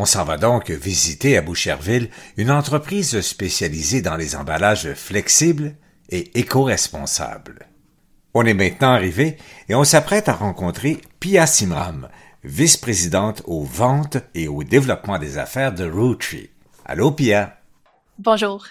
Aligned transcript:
On 0.00 0.06
s'en 0.06 0.22
va 0.22 0.36
donc 0.36 0.70
visiter 0.70 1.36
à 1.36 1.42
Boucherville 1.42 2.08
une 2.36 2.52
entreprise 2.52 3.20
spécialisée 3.20 4.00
dans 4.00 4.14
les 4.14 4.36
emballages 4.36 4.94
flexibles 4.94 5.74
et 6.08 6.38
éco-responsables. 6.38 7.66
On 8.32 8.46
est 8.46 8.54
maintenant 8.54 8.92
arrivé 8.92 9.38
et 9.68 9.74
on 9.74 9.82
s'apprête 9.82 10.28
à 10.28 10.34
rencontrer 10.34 11.00
Pia 11.18 11.48
Simram, 11.48 12.08
vice-présidente 12.44 13.42
aux 13.46 13.64
ventes 13.64 14.18
et 14.36 14.46
au 14.46 14.62
développement 14.62 15.18
des 15.18 15.36
affaires 15.36 15.74
de 15.74 15.90
Rootry. 15.90 16.50
Allô, 16.84 17.10
Pia? 17.10 17.58
Bonjour. 18.20 18.68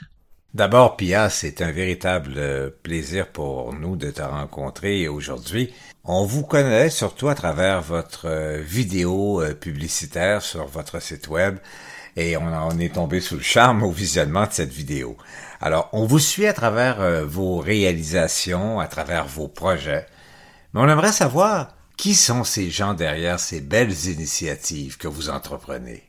D'abord, 0.57 0.97
Pia, 0.97 1.29
c'est 1.29 1.61
un 1.61 1.71
véritable 1.71 2.73
plaisir 2.81 3.27
pour 3.27 3.75
nous 3.75 3.95
de 3.95 4.09
te 4.09 4.23
rencontrer 4.23 5.07
aujourd'hui. 5.07 5.71
On 6.03 6.25
vous 6.25 6.41
connaît 6.41 6.89
surtout 6.89 7.27
à 7.27 7.35
travers 7.35 7.83
votre 7.83 8.25
euh, 8.25 8.59
vidéo 8.59 9.39
euh, 9.39 9.53
publicitaire 9.53 10.41
sur 10.41 10.66
votre 10.66 10.99
site 10.99 11.27
web 11.27 11.59
et 12.16 12.38
on, 12.38 12.71
est 12.80 12.95
tombé 12.95 13.21
sous 13.21 13.35
le 13.35 13.43
charme 13.43 13.83
au 13.83 13.91
visionnement 13.91 14.47
de 14.47 14.52
cette 14.52 14.73
vidéo. 14.73 15.16
Alors, 15.61 15.89
on 15.94 16.08
vous 16.08 16.17
suit 16.17 16.47
à 16.47 16.53
travers 16.53 17.02
euh, 17.02 17.23
vos 17.23 17.58
réalisations, 17.58 18.80
à 18.80 18.88
travers 18.88 19.28
vos 19.28 19.47
projets, 19.47 20.08
mais 20.73 20.81
on 20.81 20.89
aimerait 20.89 21.11
savoir 21.11 21.75
qui 21.97 22.16
sont 22.16 22.44
ces 22.44 22.72
gens 22.72 22.95
derrière 22.95 23.39
ces 23.39 23.61
belles 23.61 24.08
initiatives 24.08 24.97
que 24.97 25.08
vous 25.08 25.30
entreprenez. 25.30 26.06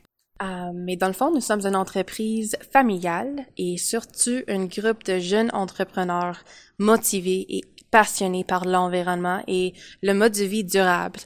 Mais 0.73 0.95
dans 0.95 1.07
le 1.07 1.13
fond, 1.13 1.31
nous 1.33 1.41
sommes 1.41 1.65
une 1.65 1.75
entreprise 1.75 2.55
familiale 2.71 3.45
et 3.57 3.77
surtout 3.77 4.41
un 4.47 4.65
groupe 4.65 5.03
de 5.03 5.19
jeunes 5.19 5.49
entrepreneurs 5.53 6.43
motivés 6.77 7.45
et 7.49 7.61
passionnés 7.91 8.43
par 8.43 8.65
l'environnement 8.65 9.43
et 9.47 9.73
le 10.01 10.13
mode 10.13 10.33
de 10.33 10.43
vie 10.43 10.63
durable. 10.63 11.19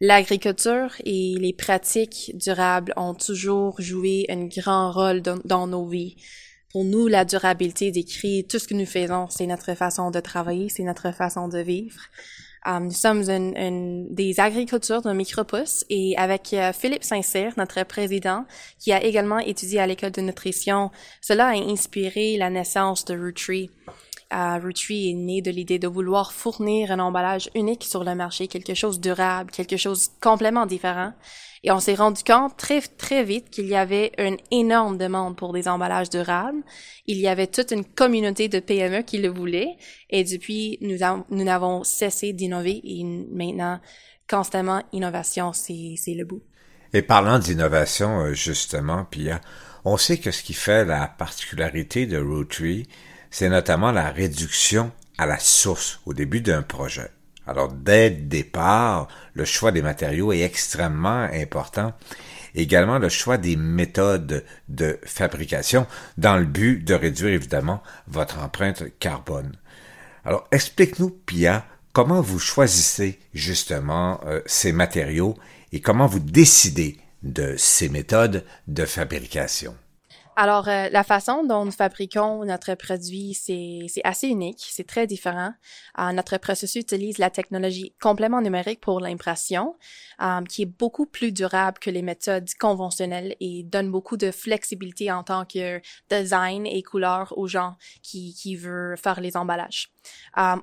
L'agriculture 0.00 0.94
et 1.04 1.36
les 1.38 1.54
pratiques 1.54 2.32
durables 2.34 2.92
ont 2.96 3.14
toujours 3.14 3.80
joué 3.80 4.26
un 4.28 4.44
grand 4.44 4.92
rôle 4.92 5.22
dans, 5.22 5.66
nos 5.66 5.86
vies. 5.86 6.16
Pour 6.70 6.84
nous, 6.84 7.06
la 7.06 7.24
durabilité 7.24 7.90
décrit 7.90 8.46
tout 8.46 8.58
ce 8.58 8.68
que 8.68 8.74
nous 8.74 8.84
faisons. 8.84 9.28
C'est 9.30 9.46
notre 9.46 9.74
façon 9.74 10.10
de 10.10 10.20
travailler, 10.20 10.68
c'est 10.68 10.82
notre 10.82 11.12
façon 11.12 11.48
de 11.48 11.60
vivre. 11.60 12.00
Um, 12.68 12.86
nous 12.86 12.90
sommes 12.90 13.30
une, 13.30 14.12
des 14.12 14.40
agricultures 14.40 15.00
de 15.00 15.12
micropus 15.12 15.84
et 15.88 16.16
avec 16.16 16.52
euh, 16.52 16.72
Philippe 16.72 17.04
Saint-Cyr, 17.04 17.52
notre 17.56 17.84
président, 17.84 18.44
qui 18.80 18.92
a 18.92 19.04
également 19.04 19.38
étudié 19.38 19.78
à 19.78 19.86
l'école 19.86 20.10
de 20.10 20.20
nutrition, 20.20 20.90
cela 21.20 21.46
a 21.46 21.54
inspiré 21.54 22.36
la 22.36 22.50
naissance 22.50 23.04
de 23.04 23.14
Uh, 24.32 24.58
est 24.58 25.14
né 25.14 25.40
de 25.40 25.52
l'idée 25.52 25.78
de 25.78 25.86
vouloir 25.86 26.32
fournir 26.32 26.90
un 26.90 26.98
emballage 26.98 27.48
unique 27.54 27.84
sur 27.84 28.02
le 28.02 28.14
marché, 28.16 28.48
quelque 28.48 28.74
chose 28.74 28.98
durable, 28.98 29.52
quelque 29.52 29.76
chose 29.76 30.10
complètement 30.20 30.66
différent. 30.66 31.12
Et 31.62 31.70
on 31.70 31.80
s'est 31.80 31.94
rendu 31.94 32.22
compte 32.24 32.56
très 32.56 32.80
très 32.80 33.24
vite 33.24 33.50
qu'il 33.50 33.66
y 33.66 33.76
avait 33.76 34.12
une 34.18 34.36
énorme 34.50 34.98
demande 34.98 35.36
pour 35.36 35.52
des 35.52 35.68
emballages 35.68 36.10
durables. 36.10 36.62
Il 37.06 37.18
y 37.18 37.28
avait 37.28 37.46
toute 37.46 37.70
une 37.70 37.84
communauté 37.84 38.48
de 38.48 38.60
PME 38.60 39.02
qui 39.02 39.18
le 39.18 39.28
voulait. 39.28 39.76
Et 40.10 40.24
depuis, 40.24 40.78
nous, 40.80 40.98
nous 41.30 41.44
n'avons 41.44 41.84
cessé 41.84 42.32
d'innover 42.32 42.80
et 42.84 43.04
maintenant, 43.04 43.80
constamment, 44.28 44.82
innovation, 44.92 45.52
c'est, 45.52 45.94
c'est 45.96 46.14
le 46.14 46.24
bout. 46.24 46.42
Et 46.92 47.02
parlant 47.02 47.38
d'innovation, 47.38 48.20
euh, 48.20 48.32
justement, 48.32 49.04
Pia, 49.04 49.40
on 49.84 49.96
sait 49.96 50.18
que 50.18 50.30
ce 50.30 50.42
qui 50.42 50.54
fait 50.54 50.84
la 50.84 51.06
particularité 51.06 52.06
de 52.06 52.18
Rotary, 52.18 52.86
c'est 53.30 53.48
notamment 53.48 53.92
la 53.92 54.10
réduction 54.10 54.92
à 55.18 55.26
la 55.26 55.38
source 55.38 56.00
au 56.06 56.14
début 56.14 56.40
d'un 56.40 56.62
projet. 56.62 57.10
Alors, 57.46 57.72
dès 57.72 58.10
le 58.10 58.16
départ, 58.16 59.08
le 59.34 59.44
choix 59.44 59.70
des 59.70 59.82
matériaux 59.82 60.32
est 60.32 60.40
extrêmement 60.40 61.28
important. 61.32 61.92
Également, 62.54 62.98
le 62.98 63.08
choix 63.08 63.38
des 63.38 63.54
méthodes 63.56 64.44
de 64.68 64.98
fabrication 65.04 65.86
dans 66.18 66.36
le 66.36 66.46
but 66.46 66.82
de 66.82 66.94
réduire 66.94 67.34
évidemment 67.34 67.82
votre 68.08 68.38
empreinte 68.40 68.84
carbone. 68.98 69.52
Alors, 70.24 70.48
explique-nous, 70.50 71.10
Pia, 71.10 71.66
comment 71.92 72.20
vous 72.20 72.40
choisissez 72.40 73.20
justement 73.32 74.20
euh, 74.26 74.40
ces 74.46 74.72
matériaux 74.72 75.36
et 75.72 75.80
comment 75.80 76.06
vous 76.06 76.18
décidez 76.18 76.98
de 77.22 77.54
ces 77.56 77.88
méthodes 77.88 78.44
de 78.66 78.84
fabrication? 78.84 79.76
Alors, 80.38 80.68
euh, 80.68 80.90
la 80.90 81.02
façon 81.02 81.44
dont 81.44 81.64
nous 81.64 81.72
fabriquons 81.72 82.44
notre 82.44 82.74
produit, 82.74 83.32
c'est 83.32 83.88
assez 84.04 84.28
unique, 84.28 84.66
c'est 84.68 84.86
très 84.86 85.06
différent. 85.06 85.54
Euh, 85.98 86.12
notre 86.12 86.36
processus 86.36 86.82
utilise 86.82 87.16
la 87.16 87.30
technologie 87.30 87.94
complément 88.02 88.42
numérique 88.42 88.82
pour 88.82 89.00
l'impression, 89.00 89.76
euh, 90.20 90.44
qui 90.44 90.62
est 90.62 90.78
beaucoup 90.78 91.06
plus 91.06 91.32
durable 91.32 91.78
que 91.78 91.88
les 91.88 92.02
méthodes 92.02 92.50
conventionnelles 92.60 93.34
et 93.40 93.62
donne 93.62 93.90
beaucoup 93.90 94.18
de 94.18 94.30
flexibilité 94.30 95.10
en 95.10 95.22
tant 95.22 95.46
que 95.46 95.80
design 96.10 96.66
et 96.66 96.82
couleur 96.82 97.32
aux 97.38 97.48
gens 97.48 97.74
qui, 98.02 98.34
qui 98.34 98.56
veulent 98.56 98.98
faire 98.98 99.22
les 99.22 99.38
emballages. 99.38 99.90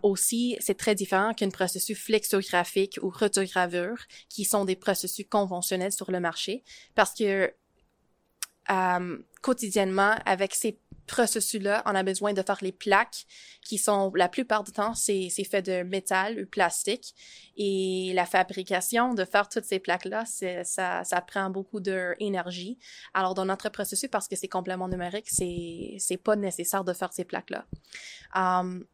aussi, 0.03 0.55
c'est 0.59 0.77
très 0.77 0.93
différent 0.93 1.33
qu'un 1.33 1.49
processus 1.49 1.97
flexographique 1.97 2.99
ou 3.01 3.09
rotogravure, 3.09 3.97
qui 4.29 4.45
sont 4.45 4.65
des 4.65 4.75
processus 4.75 5.25
conventionnels 5.27 5.91
sur 5.91 6.11
le 6.11 6.19
marché, 6.19 6.63
parce 6.93 7.15
que 7.15 7.51
euh, 8.69 9.17
quotidiennement 9.41 10.15
avec 10.25 10.55
ces 10.55 10.79
processus-là, 11.07 11.83
on 11.85 11.95
a 11.95 12.03
besoin 12.03 12.33
de 12.33 12.41
faire 12.41 12.59
les 12.61 12.71
plaques 12.71 13.25
qui 13.61 13.77
sont, 13.77 14.11
la 14.15 14.29
plupart 14.29 14.63
du 14.63 14.71
temps, 14.71 14.93
c'est 14.93 15.29
fait 15.29 15.61
de 15.61 15.83
métal 15.83 16.39
ou 16.39 16.45
plastique. 16.45 17.13
Et 17.57 18.11
la 18.15 18.25
fabrication 18.25 19.13
de 19.13 19.25
faire 19.25 19.49
toutes 19.49 19.65
ces 19.65 19.79
plaques-là, 19.79 20.23
ça, 20.25 21.03
ça 21.03 21.21
prend 21.21 21.49
beaucoup 21.49 21.79
d'énergie. 21.79 22.79
Alors, 23.13 23.33
dans 23.33 23.45
notre 23.45 23.69
processus, 23.69 24.09
parce 24.09 24.27
que 24.27 24.35
c'est 24.35 24.47
complément 24.47 24.87
numérique, 24.87 25.29
c'est 25.29 26.17
pas 26.23 26.35
nécessaire 26.35 26.83
de 26.83 26.93
faire 26.93 27.13
ces 27.13 27.25
plaques-là. 27.25 27.65
Um, 28.35 28.85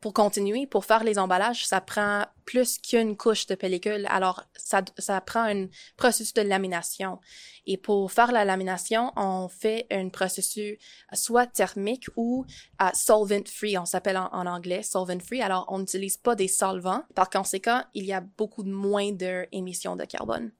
pour 0.00 0.12
continuer, 0.12 0.66
pour 0.66 0.84
faire 0.84 1.04
les 1.04 1.18
emballages, 1.18 1.66
ça 1.66 1.80
prend 1.80 2.24
plus 2.44 2.78
qu'une 2.78 3.16
couche 3.16 3.46
de 3.46 3.54
pellicule. 3.54 4.06
Alors, 4.08 4.44
ça, 4.56 4.82
ça 4.98 5.20
prend 5.20 5.42
un 5.42 5.66
processus 5.96 6.34
de 6.34 6.42
lamination. 6.42 7.18
Et 7.66 7.76
pour 7.76 8.10
faire 8.10 8.32
la 8.32 8.44
lamination, 8.44 9.12
on 9.16 9.48
fait 9.48 9.86
un 9.90 10.08
processus 10.08 10.78
soit 11.12 11.46
thermique 11.46 12.06
ou 12.16 12.46
uh, 12.80 12.86
solvent-free. 12.94 13.76
On 13.76 13.84
s'appelle 13.84 14.16
en, 14.16 14.46
anglais 14.46 14.82
solvent-free. 14.82 15.42
Alors, 15.42 15.66
on 15.68 15.80
n'utilise 15.80 16.16
pas 16.16 16.34
des 16.34 16.48
solvants. 16.48 17.02
Par 17.14 17.28
conséquent, 17.28 17.82
il 17.94 18.06
y 18.06 18.12
a 18.12 18.22
beaucoup 18.22 18.62
de 18.62 18.72
moins 18.72 19.12
d'émissions 19.12 19.96
de 19.96 20.04
carbone. 20.04 20.50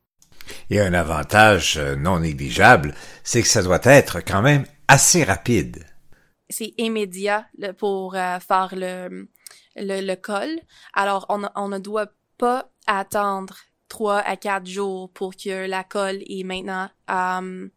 Et 0.70 0.80
un 0.80 0.92
avantage 0.94 1.78
euh, 1.78 1.96
non 1.96 2.20
négligeable, 2.20 2.94
c'est 3.24 3.42
que 3.42 3.48
ça 3.48 3.62
doit 3.62 3.80
être 3.84 4.20
quand 4.20 4.42
même 4.42 4.64
assez 4.88 5.24
rapide 5.24 5.87
c'est 6.50 6.74
immédiat 6.78 7.46
pour 7.76 8.14
euh, 8.14 8.38
faire 8.40 8.74
le, 8.74 9.28
le, 9.76 10.00
le, 10.06 10.14
col. 10.16 10.60
Alors, 10.94 11.26
on, 11.28 11.42
on 11.54 11.68
ne 11.68 11.78
doit 11.78 12.12
pas 12.38 12.70
attendre 12.86 13.56
trois 13.88 14.18
à 14.18 14.36
quatre 14.36 14.66
jours 14.66 15.10
pour 15.12 15.34
que 15.36 15.66
la 15.66 15.84
colle 15.84 16.22
est 16.26 16.44
maintenant 16.44 16.88
um, 17.08 17.70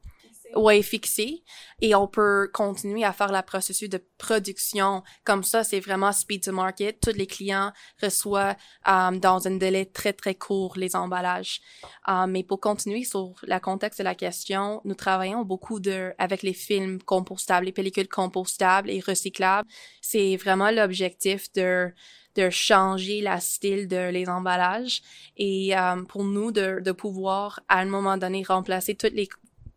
ouais, 0.55 0.81
fixé 0.81 1.43
et 1.81 1.95
on 1.95 2.07
peut 2.07 2.49
continuer 2.53 3.03
à 3.03 3.13
faire 3.13 3.31
la 3.31 3.43
processus 3.43 3.89
de 3.89 4.03
production. 4.17 5.03
Comme 5.23 5.43
ça, 5.43 5.63
c'est 5.63 5.79
vraiment 5.79 6.11
speed 6.11 6.43
to 6.43 6.51
market. 6.51 6.99
Tous 7.01 7.15
les 7.15 7.27
clients 7.27 7.71
reçoivent 8.01 8.55
um, 8.85 9.19
dans 9.19 9.47
un 9.47 9.57
délai 9.57 9.85
très, 9.85 10.13
très 10.13 10.35
court 10.35 10.77
les 10.77 10.95
emballages. 10.95 11.61
Um, 12.07 12.31
mais 12.31 12.43
pour 12.43 12.59
continuer 12.59 13.03
sur 13.03 13.33
le 13.43 13.59
contexte 13.59 13.99
de 13.99 14.03
la 14.03 14.15
question, 14.15 14.81
nous 14.85 14.95
travaillons 14.95 15.43
beaucoup 15.43 15.79
de, 15.79 16.13
avec 16.17 16.43
les 16.43 16.53
films 16.53 17.01
compostables, 17.01 17.65
les 17.65 17.71
pellicules 17.71 18.09
compostables 18.09 18.89
et 18.89 18.99
recyclables. 18.99 19.67
C'est 20.01 20.35
vraiment 20.37 20.71
l'objectif 20.71 21.51
de 21.53 21.91
de 22.35 22.49
changer 22.49 23.21
la 23.21 23.39
style 23.39 23.87
de 23.87 24.09
les 24.09 24.29
emballages 24.29 25.01
et 25.37 25.75
um, 25.75 26.05
pour 26.07 26.23
nous 26.23 26.51
de, 26.51 26.79
de 26.79 26.91
pouvoir 26.91 27.59
à 27.67 27.79
un 27.79 27.85
moment 27.85 28.17
donné 28.17 28.43
remplacer 28.43 28.95
toutes 28.95 29.13
les 29.13 29.27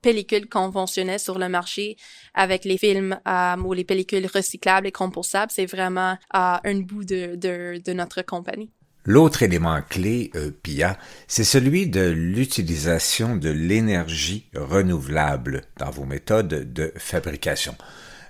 pellicules 0.04 0.48
conventionnelles 0.48 1.18
sur 1.18 1.38
le 1.38 1.48
marché 1.48 1.96
avec 2.34 2.66
les 2.66 2.76
films 2.76 3.18
euh, 3.26 3.56
ou 3.56 3.72
les 3.72 3.84
pellicules 3.84 4.26
recyclables 4.26 4.86
et 4.86 4.92
compostables, 4.92 5.50
c'est 5.50 5.64
vraiment 5.64 6.18
euh, 6.34 6.56
un 6.62 6.80
bout 6.80 7.04
de, 7.04 7.92
notre 7.92 8.20
compagnie. 8.20 8.70
L'autre 9.06 9.42
élément 9.42 9.80
clé, 9.88 10.30
euh, 10.34 10.50
Pia, 10.62 10.98
c'est 11.26 11.44
celui 11.44 11.88
de 11.88 12.10
l'utilisation 12.10 13.36
de 13.36 13.48
l'énergie 13.48 14.46
renouvelable 14.54 15.62
dans 15.78 15.90
vos 15.90 16.04
méthodes 16.04 16.72
de 16.72 16.92
fabrication. 16.96 17.74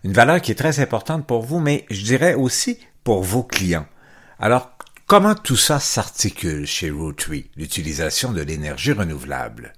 Une 0.05 0.13
valeur 0.13 0.41
qui 0.41 0.53
est 0.53 0.57
très 0.57 0.79
importante 0.79 1.27
pour 1.27 1.43
vous, 1.43 1.59
mais 1.59 1.87
je 1.91 2.03
dirais 2.05 2.35
aussi 2.35 2.79
pour 3.03 3.25
vos 3.25 3.43
clients. 3.43 3.87
Alors, 4.39 4.77
comment 5.07 5.35
tout 5.35 5.57
ça 5.57 5.81
s'articule 5.81 6.67
chez 6.67 6.91
Rotary, 6.91 7.51
l'utilisation 7.57 8.33
de 8.33 8.43
l'énergie 8.43 8.93
renouvelable? 8.93 9.73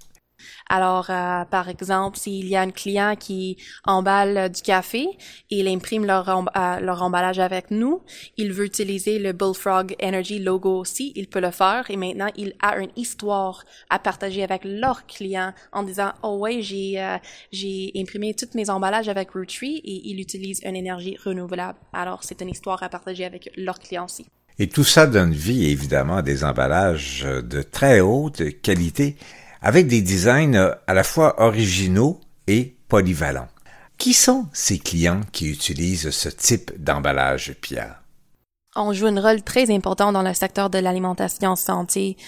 Alors, 0.68 1.10
euh, 1.10 1.44
par 1.44 1.68
exemple, 1.68 2.18
s'il 2.18 2.48
y 2.48 2.56
a 2.56 2.60
un 2.60 2.70
client 2.70 3.14
qui 3.18 3.56
emballe 3.84 4.50
du 4.50 4.62
café, 4.62 5.06
il 5.48 5.68
imprime 5.68 6.04
leur, 6.04 6.28
euh, 6.28 6.80
leur 6.80 7.02
emballage 7.02 7.38
avec 7.38 7.70
nous, 7.70 8.02
il 8.36 8.52
veut 8.52 8.64
utiliser 8.64 9.20
le 9.20 9.32
Bullfrog 9.32 9.94
Energy 10.02 10.40
logo 10.40 10.80
aussi, 10.80 11.12
il 11.14 11.28
peut 11.28 11.40
le 11.40 11.52
faire 11.52 11.84
et 11.88 11.96
maintenant 11.96 12.28
il 12.36 12.54
a 12.60 12.78
une 12.78 12.90
histoire 12.96 13.64
à 13.90 14.00
partager 14.00 14.42
avec 14.42 14.62
leur 14.64 15.06
client 15.06 15.52
en 15.72 15.84
disant 15.84 16.12
oh 16.22 16.38
ouais 16.38 16.62
j'ai 16.62 17.00
euh, 17.00 17.16
j'ai 17.52 17.92
imprimé 17.96 18.34
tous 18.34 18.56
mes 18.56 18.68
emballages 18.68 19.08
avec 19.08 19.30
Roottree 19.30 19.76
et 19.84 20.10
il 20.10 20.20
utilise 20.20 20.60
une 20.64 20.74
énergie 20.74 21.16
renouvelable. 21.24 21.78
Alors 21.92 22.24
c'est 22.24 22.40
une 22.40 22.48
histoire 22.48 22.82
à 22.82 22.88
partager 22.88 23.24
avec 23.24 23.50
leur 23.56 23.78
client 23.78 24.06
aussi. 24.06 24.26
Et 24.58 24.68
tout 24.68 24.84
ça 24.84 25.06
donne 25.06 25.32
vie 25.32 25.66
évidemment 25.66 26.16
à 26.16 26.22
des 26.22 26.42
emballages 26.42 27.22
de 27.24 27.62
très 27.62 28.00
haute 28.00 28.60
qualité 28.62 29.16
avec 29.62 29.86
des 29.86 30.02
designs 30.02 30.74
à 30.86 30.94
la 30.94 31.04
fois 31.04 31.42
originaux 31.42 32.20
et 32.46 32.76
polyvalents. 32.88 33.48
Qui 33.98 34.12
sont 34.12 34.46
ces 34.52 34.78
clients 34.78 35.22
qui 35.32 35.50
utilisent 35.50 36.10
ce 36.10 36.28
type 36.28 36.72
d'emballage, 36.76 37.54
Pierre? 37.60 38.02
On 38.78 38.92
joue 38.92 39.06
un 39.06 39.20
rôle 39.20 39.42
très 39.42 39.74
important 39.74 40.12
dans 40.12 40.22
le 40.22 40.34
secteur 40.34 40.68
de 40.68 40.78
l'alimentation 40.78 41.56
santé. 41.56 42.18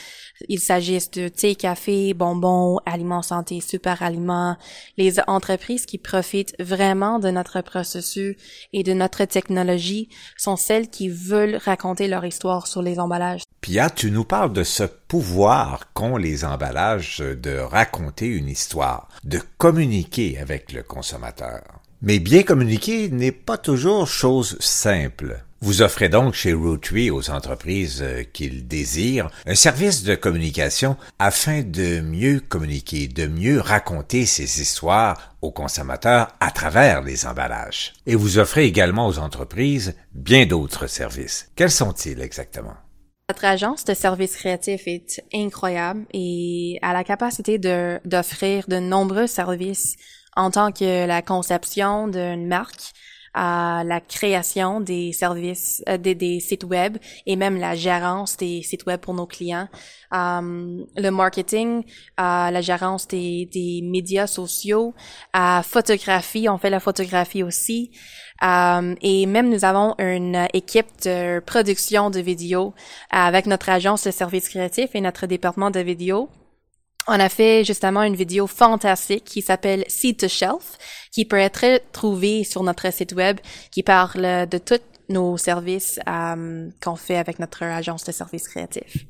Il 0.49 0.61
s'agisse 0.61 1.11
de 1.11 1.29
thé, 1.29 1.55
café, 1.55 2.15
bonbons, 2.15 2.79
aliments 2.87 3.21
santé, 3.21 3.61
super 3.61 4.03
aliments, 4.03 4.57
les 4.97 5.17
entreprises 5.27 5.85
qui 5.85 5.99
profitent 5.99 6.55
vraiment 6.59 7.19
de 7.19 7.31
notre 7.31 7.61
processus 7.61 8.35
et 8.73 8.83
de 8.83 8.95
notre 8.95 9.27
technologie 9.27 10.09
sont 10.39 10.57
celles 10.57 10.89
qui 10.89 11.11
veulent 11.11 11.57
raconter 11.57 12.09
leur 12.09 12.25
histoire 12.25 12.67
sur 12.67 12.81
les 12.81 12.99
emballages. 12.99 13.43
Pia, 13.61 13.91
tu 13.91 14.11
nous 14.11 14.25
parles 14.25 14.55
de 14.55 14.63
ce 14.63 14.85
pouvoir 14.85 15.93
qu'ont 15.93 16.17
les 16.17 16.47
emballages 16.47 17.19
de 17.19 17.59
raconter 17.59 18.27
une 18.27 18.49
histoire, 18.49 19.09
de 19.25 19.41
communiquer 19.59 20.39
avec 20.39 20.73
le 20.73 20.83
consommateur. 20.83 21.63
Mais 22.01 22.21
bien 22.21 22.43
communiquer 22.43 23.11
n'est 23.11 23.33
pas 23.33 23.59
toujours 23.59 24.07
chose 24.07 24.57
simple. 24.61 25.45
Vous 25.61 25.83
offrez 25.83 26.09
donc 26.09 26.35
chez 26.35 26.53
Rotary 26.53 27.11
aux 27.11 27.31
entreprises 27.31 28.01
euh, 28.01 28.23
qu'ils 28.23 28.69
désirent 28.69 29.29
un 29.45 29.57
service 29.57 30.05
de 30.05 30.15
communication 30.15 30.97
afin 31.19 31.63
de 31.63 32.01
mieux 32.01 32.39
communiquer, 32.39 33.09
de 33.09 33.27
mieux 33.27 33.61
raconter 33.61 34.25
ces 34.25 34.61
histoires 34.61 35.35
aux 35.43 35.51
consommateurs 35.51 36.29
à 36.39 36.53
travers 36.53 37.03
les 37.03 37.27
emballages. 37.27 37.93
Et 38.07 38.15
vous 38.15 38.39
offrez 38.39 38.67
également 38.67 39.09
aux 39.09 39.19
entreprises 39.19 39.97
bien 40.13 40.47
d'autres 40.47 40.87
services. 40.87 41.51
Quels 41.57 41.73
sont-ils 41.73 42.21
exactement? 42.21 42.75
Notre 43.29 43.45
agence 43.45 43.85
de 43.85 43.95
services 43.95 44.37
créatifs 44.37 44.87
est 44.87 45.25
incroyable 45.35 46.07
et 46.15 46.79
a 46.83 46.93
la 46.93 47.03
capacité 47.03 47.59
d'offrir 47.59 48.65
de 48.69 48.79
nombreux 48.79 49.27
services 49.27 49.97
en 50.37 50.53
tant 50.53 50.71
que 50.71 51.05
la 51.05 51.21
conception 51.21 52.07
d'une 52.07 52.47
marque, 52.47 52.93
la 53.35 54.01
création 54.01 54.81
des 54.81 55.13
services, 55.13 55.83
euh, 55.89 55.99
des, 55.99 56.41
sites 56.41 56.65
web 56.65 56.99
et 57.27 57.37
même 57.37 57.57
la 57.57 57.75
gérance 57.75 58.37
des 58.37 58.63
sites 58.63 58.87
web 58.87 59.01
pour 59.01 59.15
nos 59.15 59.27
clients, 59.27 59.69
um, 60.11 60.87
le 60.97 61.11
marketing, 61.11 61.83
uh, 62.19 62.51
la 62.51 62.61
gérance 62.61 63.07
des, 63.09 63.81
médias 63.83 64.27
sociaux, 64.27 64.95
à 65.33 65.63
photographie, 65.65 66.49
on 66.49 66.59
fait 66.59 66.71
la 66.71 66.81
photographie 66.81 67.43
aussi. 67.43 67.91
Et 68.41 69.27
même 69.27 69.49
nous 69.51 69.65
avons 69.65 69.95
une 69.99 70.47
équipe 70.53 70.87
de 71.05 71.41
production 71.41 72.11
de 72.11 72.21
vidéos 72.21 72.73
avec 73.11 73.47
notre 73.47 73.69
agence 73.69 74.05
de 74.05 74.13
services 74.13 74.49
créatifs 74.49 74.91
et 74.95 75.01
notre 75.01 75.27
département 75.27 75.71
de 75.71 75.81
vidéos 75.81 76.29
on 77.09 77.19
a 77.19 77.29
fait 77.29 77.65
justement 77.65 78.03
une 78.03 78.15
vidéo 78.15 78.47
fantastique 78.47 79.25
qui 79.25 79.43
s'appelle 79.43 79.85
Seed 79.89 80.19
to 80.19 80.29
Shelf, 80.29 80.79
qui 81.11 81.25
peut 81.25 81.39
être 81.39 81.81
trouvée 81.93 82.45
sur 82.45 82.63
notre 82.63 82.93
site 82.93 83.13
web, 83.13 83.39
qui 83.71 83.83
parle 83.83 84.47
de 84.47 84.59
tous 84.59 84.81
nos 85.09 85.39
services 85.39 85.99
euh, 86.07 86.69
qu'on 86.83 86.97
fait 86.97 87.17
avec 87.17 87.39
notre 87.39 87.63
agence 87.65 88.05
de 88.05 88.13
services 88.13 88.47
créatifs. 88.47 89.07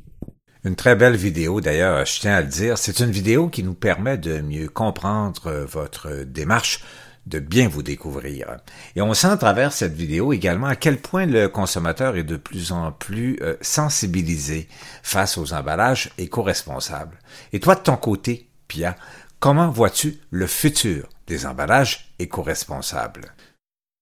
Une 0.64 0.76
très 0.76 0.96
belle 0.96 1.16
vidéo 1.16 1.60
d'ailleurs, 1.60 2.04
je 2.04 2.20
tiens 2.20 2.34
à 2.34 2.40
le 2.40 2.46
dire. 2.46 2.78
C'est 2.78 3.00
une 3.00 3.10
vidéo 3.10 3.48
qui 3.48 3.62
nous 3.62 3.74
permet 3.74 4.16
de 4.16 4.40
mieux 4.40 4.68
comprendre 4.68 5.66
votre 5.68 6.24
démarche 6.24 6.80
de 7.28 7.38
bien 7.38 7.69
vous 7.69 7.82
découvrir. 7.82 8.56
Et 8.96 9.02
on 9.02 9.14
sent 9.14 9.28
à 9.28 9.36
travers 9.36 9.72
cette 9.72 9.94
vidéo 9.94 10.32
également 10.32 10.66
à 10.66 10.76
quel 10.76 10.98
point 10.98 11.26
le 11.26 11.48
consommateur 11.48 12.16
est 12.16 12.25
de 12.25 12.36
plus 12.36 12.72
en 12.72 12.90
plus 12.92 13.38
euh, 13.42 13.56
sensibilisé 13.60 14.69
face 15.02 15.38
aux 15.38 15.52
emballages 15.52 16.10
éco-responsables. 16.19 17.19
Et 17.52 17.60
toi, 17.60 17.75
de 17.75 17.80
ton 17.80 17.96
côté, 17.96 18.48
Pia, 18.66 18.96
comment 19.40 19.70
vois-tu 19.70 20.19
le 20.30 20.46
futur 20.46 21.08
des 21.26 21.46
emballages 21.46 22.14
éco-responsables? 22.19 23.34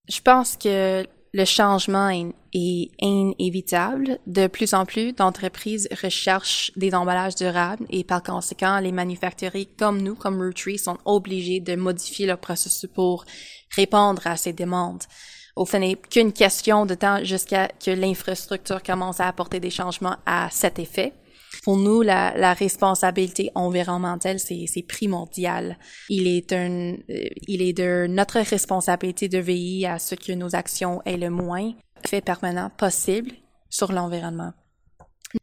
Je 0.09 0.21
pense 0.21 0.57
que 0.57 1.05
le 1.37 1.45
changement 1.45 2.09
est, 2.09 2.33
inévitable. 2.55 4.19
De 4.27 4.47
plus 4.47 4.73
en 4.73 4.87
plus 4.87 5.13
d'entreprises 5.13 5.87
recherchent 6.03 6.73
des 6.75 6.95
emballages 6.95 7.35
durables 7.35 7.85
et 7.91 8.03
par 8.03 8.23
conséquent, 8.23 8.81
les 8.81 8.93
manufacturiers 8.93 9.69
comme 9.79 10.01
nous, 10.01 10.15
comme 10.15 10.41
Rootry, 10.41 10.79
sont 10.79 10.97
obligés 11.05 11.61
de 11.61 11.77
modifier 11.77 12.25
leur 12.25 12.39
processus 12.39 12.89
pour 12.95 13.27
répondre 13.77 14.27
à 14.27 14.39
ces 14.39 14.55
demandes. 14.55 15.03
Au 15.55 15.67
n'est 15.75 15.97
qu'une 15.97 16.33
question 16.33 16.87
de 16.87 16.95
temps 16.95 17.23
jusqu'à 17.23 17.69
que 17.69 17.91
l'infrastructure 17.91 18.83
commence 18.83 19.21
à 19.21 19.29
apporter 19.29 19.61
des 19.61 19.71
changements 19.71 20.17
à 20.25 20.49
cet 20.51 20.79
effet 20.79 21.13
pour 21.63 21.77
nous, 21.77 22.03
la, 22.03 22.37
la 22.37 22.55
responsabilité 22.55 23.51
environnementale, 23.55 24.39
c'est 24.39 24.87
primordial. 24.87 25.79
Il 26.09 26.27
est 26.27 26.53
un, 26.53 26.95
euh, 27.11 27.29
il 27.47 27.63
est 27.63 27.73
de 27.73 28.07
notre 28.09 28.41
responsabilité 28.41 29.29
de 29.29 29.39
veiller 29.39 29.87
à 29.87 29.99
ce 29.99 30.15
que 30.15 30.33
nos 30.33 30.55
actions 30.55 31.03
aient 31.05 31.17
le 31.17 31.31
moins 31.31 31.73
fait 32.07 32.21
permanent 32.21 32.71
possible 32.77 33.33
sur 33.71 33.93
l'environnement. 33.93 34.53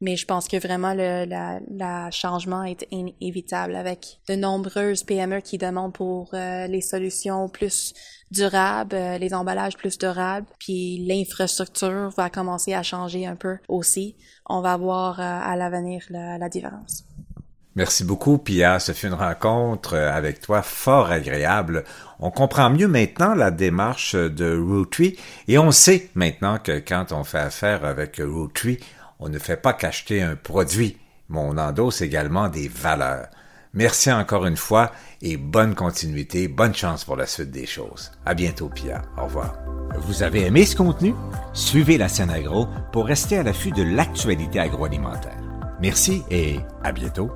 Mais 0.01 0.15
je 0.15 0.25
pense 0.25 0.47
que 0.47 0.57
vraiment 0.57 0.93
le 0.93 1.25
la, 1.25 1.59
la 1.69 2.11
changement 2.11 2.63
est 2.63 2.87
inévitable 2.91 3.75
avec 3.75 4.19
de 4.27 4.35
nombreuses 4.35 5.03
PME 5.03 5.41
qui 5.41 5.57
demandent 5.57 5.93
pour 5.93 6.29
euh, 6.33 6.67
les 6.67 6.81
solutions 6.81 7.49
plus 7.49 7.93
durables, 8.31 8.95
euh, 8.95 9.17
les 9.17 9.33
emballages 9.33 9.77
plus 9.77 9.97
durables, 9.97 10.47
puis 10.59 11.05
l'infrastructure 11.07 12.09
va 12.17 12.29
commencer 12.29 12.73
à 12.73 12.83
changer 12.83 13.25
un 13.25 13.35
peu 13.35 13.57
aussi. 13.67 14.15
On 14.47 14.61
va 14.61 14.77
voir 14.77 15.19
euh, 15.19 15.23
à 15.23 15.55
l'avenir 15.55 16.03
la, 16.09 16.49
différence. 16.49 17.05
Merci 17.75 18.03
beaucoup, 18.03 18.37
Pia. 18.37 18.79
Ce 18.79 18.91
fut 18.91 19.07
une 19.07 19.13
rencontre 19.13 19.95
avec 19.95 20.41
toi 20.41 20.61
fort 20.61 21.09
agréable. 21.09 21.83
On 22.19 22.29
comprend 22.29 22.69
mieux 22.69 22.87
maintenant 22.87 23.33
la 23.33 23.51
démarche 23.51 24.15
de 24.15 24.57
Rootry 24.57 25.17
et 25.47 25.57
on 25.57 25.71
sait 25.71 26.09
maintenant 26.13 26.59
que 26.59 26.79
quand 26.79 27.11
on 27.11 27.23
fait 27.23 27.39
affaire 27.39 27.83
avec 27.83 28.21
Rootry, 28.23 28.79
on 29.19 29.29
ne 29.29 29.39
fait 29.39 29.57
pas 29.57 29.73
qu'acheter 29.73 30.21
un 30.21 30.35
produit, 30.35 30.97
mais 31.29 31.39
on 31.39 31.57
endosse 31.57 32.01
également 32.01 32.49
des 32.49 32.67
valeurs. 32.67 33.27
Merci 33.73 34.11
encore 34.11 34.45
une 34.45 34.57
fois 34.57 34.91
et 35.21 35.35
bonne 35.35 35.73
continuité, 35.73 36.47
bonne 36.47 36.75
chance 36.75 37.05
pour 37.05 37.15
la 37.15 37.25
suite 37.25 37.49
des 37.49 37.65
choses. 37.65 38.11
À 38.25 38.35
bientôt, 38.35 38.69
Pia. 38.69 39.01
Au 39.17 39.23
revoir. 39.23 39.55
Vous 39.97 40.21
avez 40.21 40.45
aimé 40.45 40.65
ce 40.65 40.75
contenu? 40.75 41.15
Suivez 41.53 41.97
la 41.97 42.07
scène 42.07 42.29
agro 42.29 42.67
pour 42.91 43.05
rester 43.05 43.37
à 43.37 43.43
l'affût 43.43 43.71
de 43.71 43.83
l'actualité 43.83 44.59
agroalimentaire. 44.59 45.37
Merci 45.79 46.23
et 46.29 46.59
à 46.83 46.91
bientôt. 46.91 47.31